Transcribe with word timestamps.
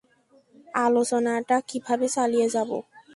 আলোচনাটা 0.81 1.57
কীভাবে 1.69 2.07
চালিয়ে 2.15 2.47
যাব? 2.55 2.69